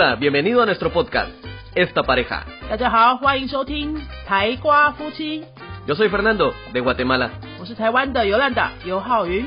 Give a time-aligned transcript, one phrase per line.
[0.00, 1.28] Hola, bienvenido a nuestro podcast,
[1.74, 2.46] Esta Pareja.
[2.70, 5.44] 大家好，欢迎收听台瓜夫妻
[5.88, 7.32] ，Yo soy Fernando, de Guatemala.
[7.58, 9.44] 我是台湾的尤兰达尤浩云。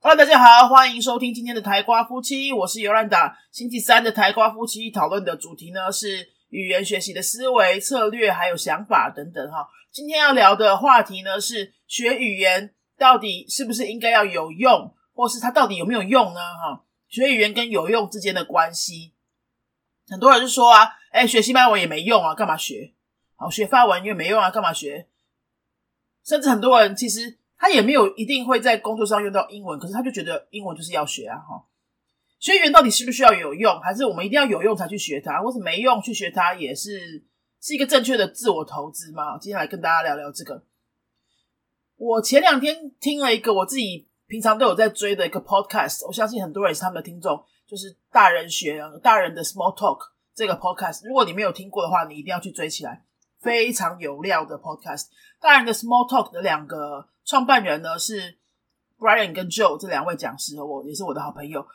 [0.00, 3.36] Hello，大家好，欢迎收听今天的台瓜夫妻，我是尤兰达。
[3.52, 9.68] 星期三的台瓜夫妻讨论的主题呢是语言学习的思维、策略还有想法等等哈。
[9.92, 16.40] 今天要聊的话题呢是学语言到底是不是应该要有用，或是它到底有没有用呢？
[16.40, 19.12] 哈，学语言跟有用之间的关系。
[20.08, 22.92] 很多人就说啊，哎，学西班牙文也没用啊，干嘛学？
[23.36, 25.08] 好，学法文也没用啊，干嘛学？
[26.24, 31.64] 甚至很多人其实他也没有一定会在工作上用到英文，可是他就觉得英文就是要学啊，哈。
[32.38, 37.24] 学语言到底需不需要有用，还是我们一定要有用才去学它，或是没用去学它，也是
[37.62, 39.38] 是一个正确的自我投资吗？
[39.38, 40.62] 接下来跟大家聊聊这个。
[41.96, 47.44] 我前两天听了一个我自己平常都有在追的一个 podcast，我相信很多人也是他们的听众。
[47.66, 49.98] 就是大人学大人的 Small Talk
[50.34, 53.04] 这个 podcast，如果你没有听过的话，你一定要去追起来，
[53.40, 55.06] 非常有料的 podcast。
[55.40, 58.38] 大人的 Small Talk 的两个创办人呢是
[58.98, 61.66] Brian 跟 Joe 这两位讲师，我也是我的好朋友。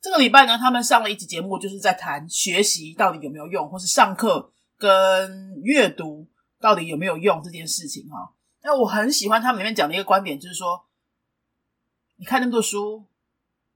[0.00, 6.28] 这个礼拜呢，他们上了一集节目，就是在谈学习到底有没有用，或是上课跟阅读
[6.60, 8.34] 到底有没有用这件事情哈。
[8.62, 10.86] 那我很喜欢他们里面讲的一个观点，就是说，
[12.16, 13.06] 你看那么多书。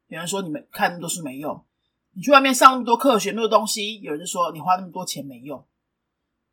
[0.09, 1.65] 有人说你们看那么多书没用，
[2.11, 5.67] 你去外面上那么多课学那么多东西，有人就说你花那么多钱没用。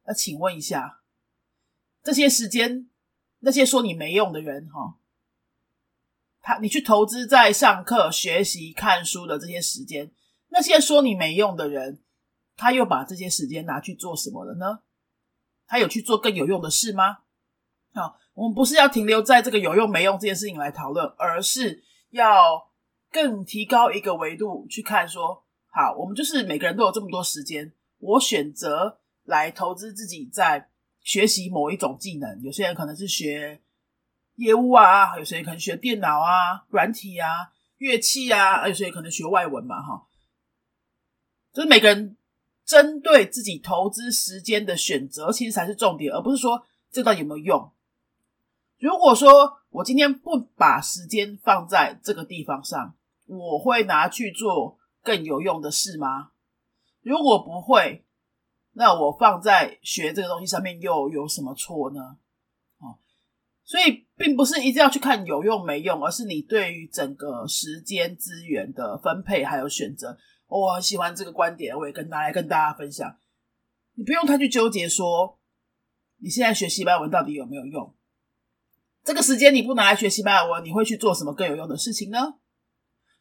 [0.05, 1.01] 那请问一下，
[2.01, 2.89] 这些时间，
[3.39, 4.97] 那些说你没用的人，哈，
[6.39, 10.09] 他你去投资在上课、学习、看书的这些时间，
[10.47, 12.01] 那些说你没用的人，
[12.55, 14.83] 他又把这些时间拿去做什么了呢？
[15.67, 17.23] 他有去做更有用的事吗？
[17.93, 22.67] 好，我们不是要停留在这个有用没用这件事情来讨论，而是要。
[23.11, 30.69] 更提高一个维度去看，说好，我们就是每个人都有这么多时间，我选择来投资自己在
[31.01, 32.39] 学习某一种技能。
[32.43, 33.63] 有些人可能是学
[34.35, 40.05] 业务啊，有些人可能学电脑啊、软体啊、乐器啊，有些人可能学外文嘛，哈。
[41.51, 42.15] 就是每个人
[42.63, 47.71] 针对自己投资时间的选择，其实才是重点，而不是说这到底有没有用。
[48.79, 52.95] 如果说我今天不把时间放在这个地方上，
[53.25, 56.31] 我会拿去做更有用的事吗？
[57.01, 58.05] 如果不会，
[58.71, 62.17] 那我放在学这个东西上面又有什么错呢？
[62.79, 62.99] 哦，
[63.63, 70.17] 所以并不是一定要去看有用没用，而是你对于整个时间资源的分配还有选择。
[70.47, 73.17] 我很喜欢这个观点，我也跟大家跟大家分享。
[73.95, 75.37] 你不用太去纠结说
[76.21, 77.93] 你现在学西班牙文到底有没有用。
[79.09, 82.35] 这个时间你不拿来学西班牙文，你会去做什么更有用的事情呢？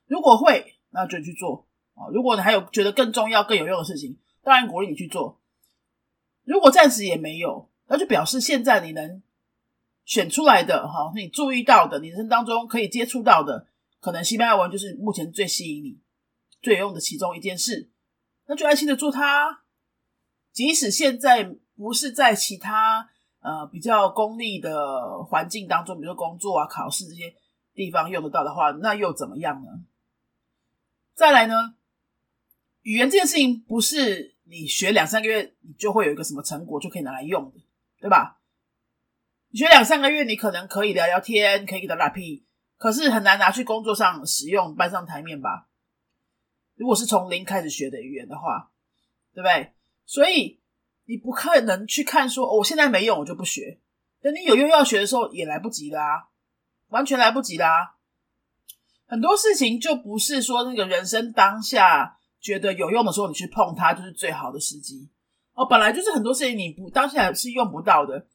[0.07, 2.13] 如果会，那就去做啊！
[2.13, 5.41] 如果你还有觉得更重要、更有用的事情，当然鼓励你去做。
[6.45, 9.23] 如果暂时也没有，那就表示现在你能
[10.05, 13.69] 选出来的哈，你注意到的，你人生当中可以接触到的，
[13.99, 15.99] 可能西班牙文就是目前最吸引你、
[16.61, 17.89] 最有用的其中一件事，
[18.47, 19.63] 那就安心的做它。
[20.53, 23.09] 即使现在不是在其他
[23.41, 27.35] 呃比较功利的环境当中，比如说工作啊、考试这些
[27.75, 29.69] 地方用得到的话，那又怎么样呢？
[31.15, 31.75] 再来呢，
[32.83, 37.59] 语言这件事情不是你学两三个月你就会有一个什么成果就可以拿来用的，
[38.01, 38.41] 对吧？
[39.51, 42.45] 你学两三个月，你可能可以聊聊天，可以打打屁，
[42.77, 45.69] 可是很难拿去工作上使用，搬上台面吧？
[46.77, 48.71] 如果是从零开始学的语言的话，
[49.33, 49.73] 对不对？
[50.05, 50.58] 所以
[51.09, 53.79] 你不可能去看说，我现在没用，我就不学。
[54.21, 56.29] 等你有用要学的时候，也来不及啦，
[56.89, 57.95] 完全来不及啦。
[59.07, 65.09] 很多事情就不是说那个人生当下觉得有用的时候，你去碰它就是最好的时机。
[65.55, 68.27] 哦，本来就是很多事情你不当下是用不到的。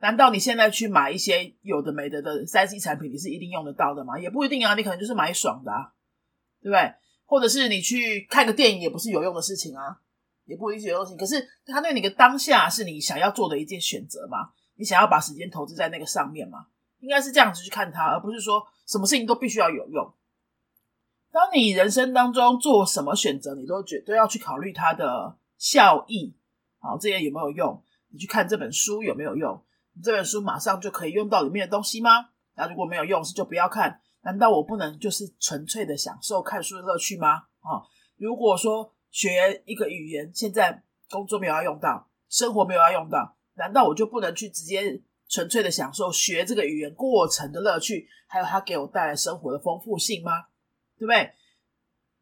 [0.00, 4.18] 难道你现在去买一些有的没的的三 C 产品，你是一定用得到的吗？
[4.18, 5.92] 也不一定啊，你可能就是买爽的，啊，
[6.62, 6.94] 对不对？
[7.26, 10.00] 或者是你去看个电影，也不是有用的事情啊，
[10.52, 11.18] 也不一定是有用的事情。
[11.18, 14.50] 可是它对你的当下是你想要做的一件选择吗？
[14.76, 16.66] 你想要把时间投资在那个上面吗？
[17.00, 20.12] 应该是这样子去看它，而不是说什么事情都必须要有用。
[21.30, 26.36] 当你人生当中做什么选择，你都觉都要去考虑它的效益，
[26.78, 27.82] 好，这些有没有用？
[28.10, 29.64] 你去看这本书有没有用？
[29.94, 32.28] 你这本书马上就可以用到里面的东西吗？
[32.54, 34.00] 那如果没有用，是就不要看。
[34.24, 37.44] 难道我不能就是纯粹的享受看书的乐趣吗？
[37.60, 37.82] 啊，
[38.16, 50.46] 如果说学一个语言，现在工作没有要用到，生活没有要用到，难道我就不能去直接纯粹的享受学这个语言过程的乐趣，还有它给我带来生活的丰富性吗？
[50.98, 51.32] 对不对？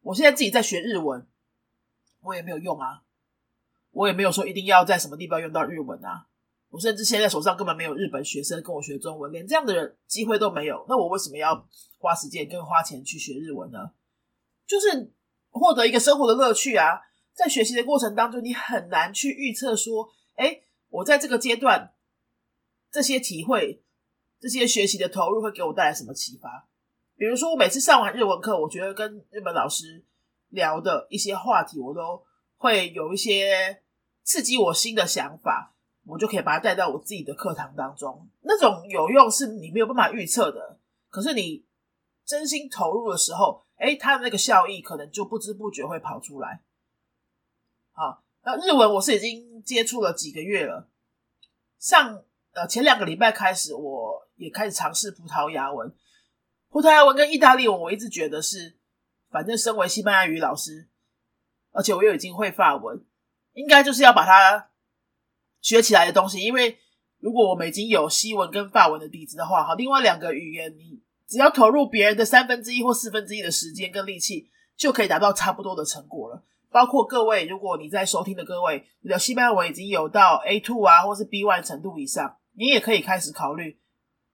[0.01, 1.27] 我现在自己在学日文，
[2.21, 3.03] 我也没有用啊，
[3.91, 6.27] 我也没有说一定要在什么地方用到日文啊。
[6.69, 10.85] 我甚至现在手上根本没有日本学生跟我学中文，连这样的人机会都没有。
[10.87, 11.67] 那我为什么要
[11.99, 13.91] 花时间跟花钱去学日文呢？
[14.65, 15.13] 就是
[15.51, 17.01] 获得一个生活的乐趣啊！
[17.33, 21.93] 在学习的过程当中，你很难去预测说，哎，我在这个阶段
[22.91, 23.83] 这些体会、
[24.39, 26.67] 这些学习的投入会给我带来什么启发？
[27.15, 30.03] 比如说，我每次上完日文课，我觉得跟日本老师
[30.49, 32.23] 聊的一些话题，我都
[32.57, 33.81] 会有一些
[34.23, 35.75] 刺激我新的想法。
[36.03, 40.79] 我就可以把它带到我自己的课堂当中，那种有用是你没有办法预测的。
[41.11, 41.63] 可是你
[42.31, 46.61] 真心投入的时候，哎，他的那个效益可能就不知不觉会跑出来。
[47.91, 50.87] 好，那日文我是已经接触了几个月了，
[51.77, 52.23] 上
[52.53, 55.93] 呃前两个礼拜开始，我也开始尝试葡萄牙文。
[56.69, 58.77] 葡萄牙文跟意大利文，我一直觉得是，
[59.29, 60.87] 反正身为西班牙语老师，
[61.71, 63.03] 而且我又已经会法文，
[63.51, 64.69] 应该就是要把它。
[65.63, 66.79] 学起来的东西，因为
[67.19, 71.00] 如果我们已经有西文跟法文的底子的话，好，另外两个语言你
[71.31, 76.43] 只要投入别人的三分之一或四分之一的时间跟力气，就可以达到差不多的成果了。
[76.69, 83.79] 包括各位，如果你在收听的各位，你的西班牙文已经有到 A two 啊，或是 B one 程度以上，你也可以开始考虑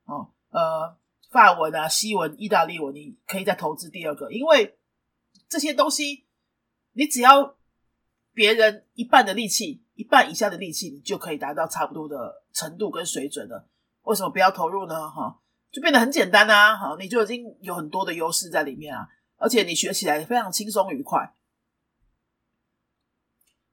[0.06, 0.98] 哦，呃，
[1.30, 4.80] 法文啊、西文、意大利文，你可以再投资第二个，因为
[5.48, 6.26] 这些东西
[6.94, 7.56] 你只要
[8.34, 9.84] 别人一半的力气。
[9.98, 13.68] 一半以下的力气，你就可以达到差不多的程度跟水准了。
[14.04, 15.10] 为什么不要投入呢？
[15.10, 15.40] 哈，
[15.72, 16.76] 就变得很简单啊！
[16.76, 21.36] 好，你就已经有很多的优势在里面啊，而且你学起来非常轻松愉快。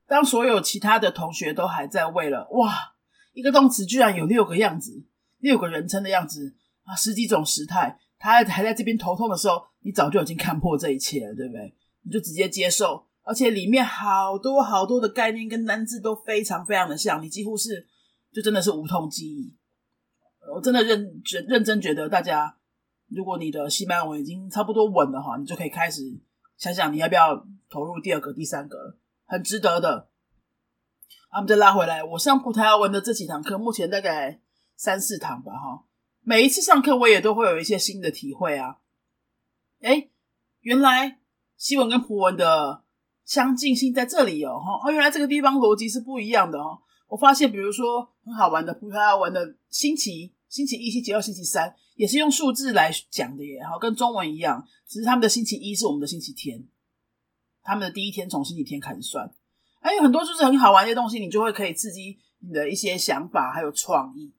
[0.06, 2.94] 当所有其他的同学都还在为了哇，
[3.32, 5.06] 一个动词居然有六个样子，
[5.38, 11.74] 六个人称的样子啊，十几种时态，他还在这边头痛的时候，你早就已经看破这一切了，对不对？
[12.02, 13.06] 你就直接接受。
[13.22, 17.88] 而且里面好多好多的概念跟单字都非常非常的像，你几乎是
[18.30, 19.56] 就真的是无痛记忆。
[20.52, 22.56] 我真的认觉认真觉得，大家
[23.08, 26.02] 如果你的西班牙文已经差不多稳了哈，你就可以开始
[26.56, 30.08] 想想你要不要投入第二个、第三个，很值得的。
[31.32, 34.40] 我们再拉回来，我上葡萄牙文的这几堂课，目前大概
[34.76, 35.84] 三四堂吧哈。
[36.22, 38.78] 每一次上课，我也都会有一些新的体会啊。
[39.80, 40.08] 哎，
[40.60, 41.18] 原来
[41.56, 42.82] 西文跟葡文的。
[43.24, 46.78] 相近性在这里哦，哈，哦，原来这个地方逻辑是不一样的哦。
[47.08, 56.64] 我发现，比如说很好玩的葡萄牙文的新奇，星期一、星期二、星期三，也是用数字来讲的耶，哈，跟中文一样，只是他们的星期一是我们的星期天，
[57.64, 59.34] 他们的第一天从星期天开始算，
[59.80, 64.32] 还有很多就是很好玩的东西，你就会可以刺激你的一些想法还有创意。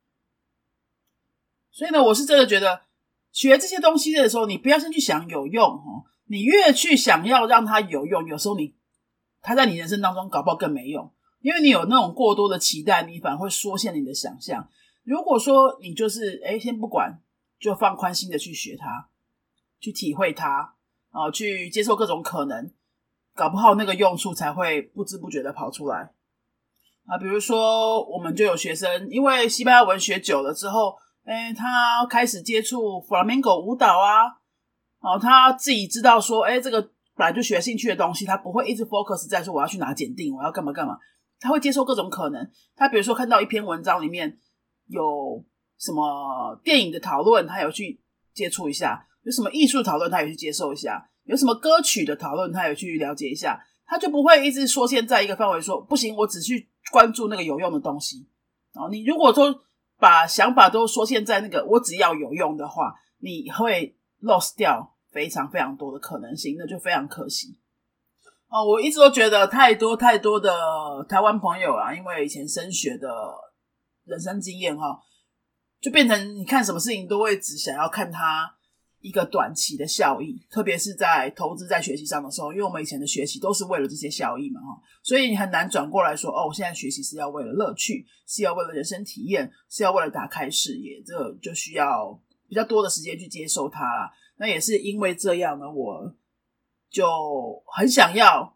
[1.69, 2.83] 所以呢，我是真的觉得
[3.33, 6.05] 学这些东西的时候，你不要先去想有用哦。
[6.27, 8.73] 你越去想要让它有用，有时候你
[9.41, 11.11] 它在你人生当中搞不好更没用，
[11.41, 14.69] 因为你有那种过多的期待，你反而会缩限你的想象。
[15.05, 17.21] 如果说你就是哎，先不管，
[17.59, 19.07] 就放宽心的去学它，
[19.79, 20.75] 去体会它，
[21.11, 22.73] 啊，去接受各种可能，
[23.35, 26.11] 搞不好那个用处才会不知不觉的跑出来
[27.05, 27.17] 啊。
[27.19, 34.25] 比如说，我们就有学生，因为西班牙文学久了之后，哎，他开始接触 flamenco 舞蹈啊。
[34.99, 36.81] 哦，他自己知道说，哎，这个
[37.13, 40.97] 本来就学兴趣的东西，他不会一直 focus 在说我要去拿检定，我要干嘛干嘛。
[41.39, 42.49] 他会接受各种可能。
[42.75, 44.39] 他比如说看到一篇文章里面
[44.87, 45.43] 有
[45.77, 48.01] 什么电影的讨论，他有去
[48.33, 53.59] 接触一下；有什么艺术讨论，他也去接受一下；有什么歌曲的讨论，他也去了解一下。
[53.85, 58.27] 他就不会一直说现在一个范围说不行，我只去关注那个有用的东西。
[58.73, 59.63] 哦，你如果说
[59.99, 64.93] 把想法都说现在那个我只要有用的话，你会 lost 掉。
[65.15, 67.57] 非常非常多的可能性，那就非常可惜
[68.49, 68.65] 哦。
[68.67, 70.51] 我一直都觉得太多太多的
[71.07, 73.07] 台湾朋友啊，因为以前升学的
[74.05, 74.99] 人生经验哈，
[75.81, 78.55] 就变成你看什么事情都会只想要看它
[79.01, 94.11] 一个短期的效益，特别是在投资在学习上的时候，因为我们以前的学习都是为了这些效益嘛哈，所以你很难转过来说哦，我现在学习是要为了乐趣，是要为了人生体验，是要为了打开视野，这就需要比较多的时间去接受它啦。
[94.37, 96.15] 那也是因为这样呢，我
[96.89, 98.54] 就很想要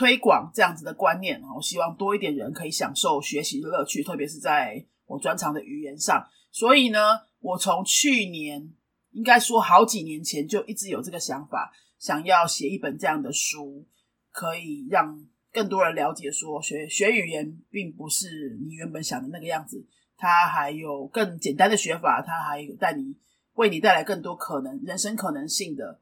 [0.00, 6.26] 推广这样子的观念我希望多一点人可以享受学习的乐趣，特别是在我专长的语言上。
[6.50, 6.98] 所以呢，
[7.40, 8.72] 我从去年
[9.10, 13.86] 应该说好几年前就一直有这个想法，想要写一本这样的书，
[14.30, 19.86] 可以让更多人了解说学学语言并不是你原本想的那个样子。
[20.16, 23.14] 它还有更简单的学法，它还有带你
[23.52, 26.00] 为你带来更多可能人生可能性的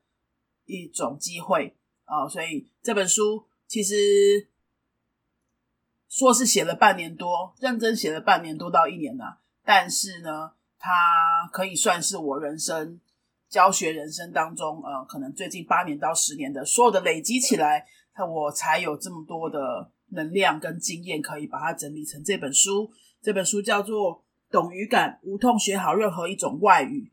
[0.66, 1.74] 一种机会
[2.04, 2.28] 啊！
[2.28, 4.48] 所以这本书其实
[6.08, 13.00] 说是写了半年多，认真写了半年多到一年了，但是呢，它可以算是我人生
[13.48, 17.86] 教学人生当中，呃，可能最近八年到十年的所有的累积起来，
[18.28, 19.92] 我才有这么多的。
[20.10, 22.90] 能量跟经验可以把它整理成这本书。
[23.20, 24.16] 这本书叫做
[24.50, 27.12] 《懂语感，无痛学好任何一种外语》。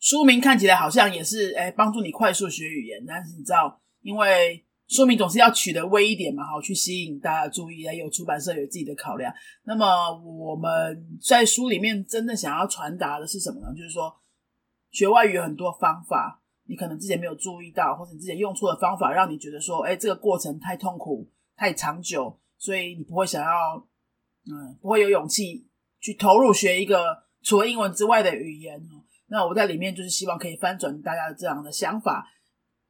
[0.00, 3.04] 书名看起来好像也是哎，帮助你快速学语言。
[3.06, 7.80] 但是你知道，因为书名总是要取得微一点嘛，好去吸引大家注意。
[7.80, 9.32] 也有出版社有自己的考量。
[9.64, 13.74] 那么我们在书里面真的想要传达的是什么呢？
[13.74, 14.14] 就是说，
[14.90, 16.42] 学外语有很多方法。
[16.66, 23.76] 你可能之前没有注意到，或者你之前用错的方法，让你觉得说，哎，这个过程太痛苦、太长久，所以你不会想要，
[24.46, 25.68] 嗯，不会有勇气
[26.00, 28.80] 去投入学一个除了英文之外的语言。
[29.26, 32.26] 那我在里面就是希望可以翻转大家的这样的想法，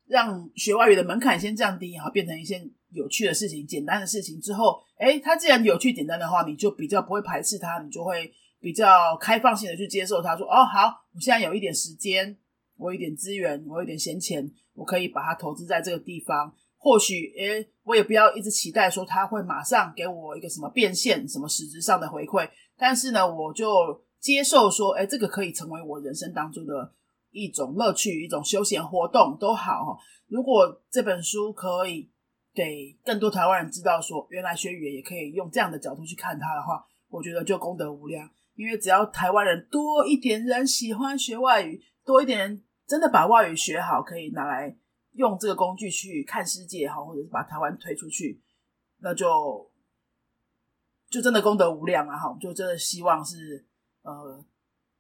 [0.06, 4.40] 让学外语的门槛先降低，然后变成一件有趣的事情、简单的事情。
[4.40, 10.36] 之后，哎，它既然有趣、简单的话，你就比较不会排斥它，你就会比较开放性的去接受它。
[10.36, 12.36] 说，哦，好，我现在有一点时间。
[12.76, 16.52] 我有一点资源，我有点闲钱，我可以把它投资在这个地方。
[16.76, 22.50] 或许，诶，我也不要一直期待说他会马上给我一个什么变现、什么实质上的回馈。
[22.76, 26.92] 但是呢，我就接受说，诶，这个可以成为我人生当中的
[27.34, 29.98] 一种乐趣、一种休闲活动都好。
[30.28, 32.10] 如果这本书可以
[32.54, 38.30] 给更多台湾人知道说，原来学语言也可以用这样的角度去看它的话，我觉得就功德无量。
[38.54, 41.82] 因为只要台湾人多一点人喜欢学外语。
[42.04, 44.76] 多一点人真的把外语学好，可以拿来
[45.12, 48.42] 用这个工具去看世界哈，或者是把台湾推出去，
[48.98, 49.72] 那就
[51.08, 52.18] 就真的功德无量啊！
[52.18, 53.66] 哈，就真的希望是
[54.02, 54.44] 呃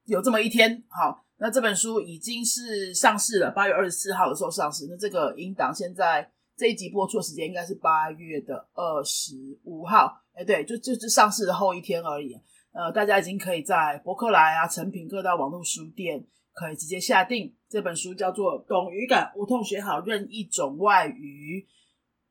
[0.04, 0.82] 有这么一天。
[0.88, 4.86] 好，那这本书已经是上市了，八月二十四号的时候上市。
[4.88, 9.34] 那这个英档现在这一集播出的时间应该是八月的二十
[9.64, 10.10] 五号。
[10.32, 12.34] 哎，对，就就是上市的后一天而已。
[12.72, 16.26] 呃，大家已经可以在博客来啊、成品各大网络书店。
[16.54, 21.66] 可以直接下定这本书，叫做《懂语感，无痛学好任一种外语》。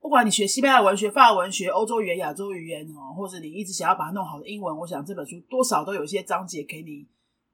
[0.02, 7.06] 不管你学西班牙文学、法文学、欧洲语言、亚洲语言哦，或者你一直想要把它弄好的英文，我想这本书多少都有一些章节给你，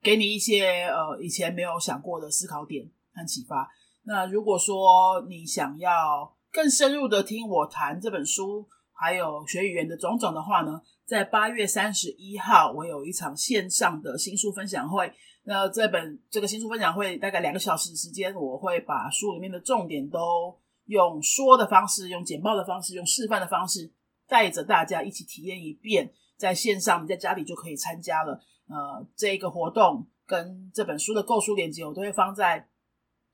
[0.02, 3.70] 给你一些呃以前没有想过的思考点和启发。
[4.04, 15.14] 那如果说你想要更深入的听我谈这本书，还有学语言的种种的话呢，在八月三十一号，我有一场线上的新书分享会。
[15.44, 23.92] 那这本这个新书分享会大概两个小时时间，我会把书里面的重点都用说的方式、用简报的方式、用示范的方式，
[24.28, 26.12] 带着大家一起体验一遍。
[26.38, 28.42] 在线上，你在家里就可以参加了。
[28.70, 32.70] 呃，这个活动跟这本书的购书链接，我都会放在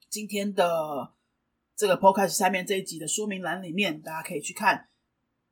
[0.10, 1.14] 今天的
[1.76, 4.88] 这个 podcast 下面这一集的说明栏里面，大家可以去看。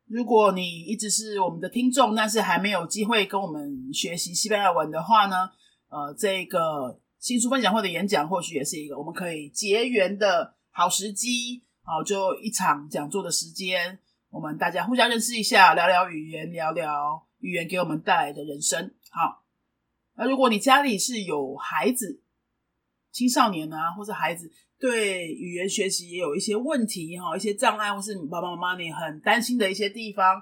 [0.07, 5.49] 如果你一直是我们的听众，但是还没有机会跟我们学习西班牙文的话呢？
[5.89, 11.63] 呃，这个新书分享会的演讲，或许也是一个我们可以结缘的好时机。
[11.83, 13.99] 好，就一场讲座的时间，
[14.29, 18.93] 我们大家互相认识一下，聊聊语言，聊聊语言给我们带来的人生。
[19.11, 19.42] 好，
[20.15, 22.21] 那如果你家里是有孩子、
[23.11, 30.41] 青少年啊，或者孩子对语言学习也有一些问题哈，一些障碍，或是你爸爸妈妈你很担心的一些地方，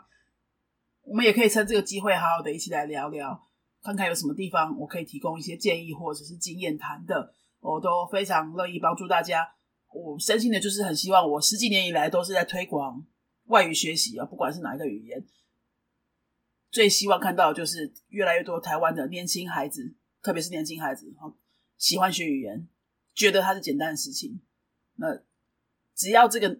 [1.03, 3.47] 我们也可以趁这个机会，好好的一起来聊聊。
[3.83, 9.47] 看看有什么地方我可以提供一些建议或者是经验谈的，我都非常乐意帮助大家。
[9.91, 13.03] 我深信的就是很希望我十几年以来都是在推广
[13.45, 15.25] 外语学习啊，不管是哪一个语言，
[16.71, 21.31] 最希望看到就是越来越多台湾的年轻孩子，特别是年轻孩子，哈，
[21.77, 22.67] 喜欢学语言，
[23.13, 24.41] 觉得它是简单的事情。
[24.95, 25.21] 那
[25.93, 26.59] 只要这个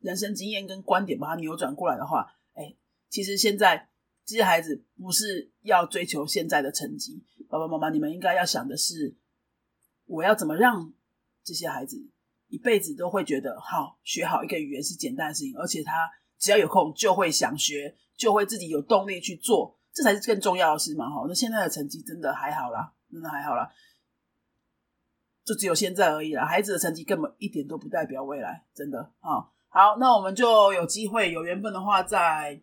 [0.00, 2.74] 人生经验跟观点把它扭转过来的话，哎，
[3.08, 3.88] 其实现在。
[4.24, 9.16] 这些孩子不是要追求现在的成绩，爸爸妈妈，你们应该要想的是，
[10.06, 10.92] 我要怎么让
[11.42, 12.08] 这些孩子
[12.46, 16.08] 一辈子都会觉得，好学好一个语言是简单的事情，而且他
[16.42, 21.08] 只要有空就会想学，就会自己有动力去做，这才是更重要的事嘛！
[21.08, 23.70] 哈，那现在的成绩真的还好啦，真的还好啦，
[25.44, 26.44] 就只有现在而已啦。
[26.44, 29.48] 孩子的成绩根本一点都不代表未来，真的啊。
[29.68, 32.60] 好，那我们就有机会有缘分的话，在。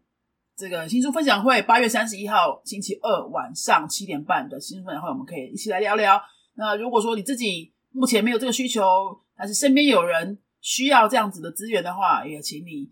[0.59, 6.21] 这个新书分享会，八月三十一号星期二晚上七点半的新书分享会，我们可以一起来聊聊。
[6.55, 8.83] 那如果说你自己目前没有这个需求，
[9.37, 12.91] 但是身边有人需要这样子的资源的话，也请你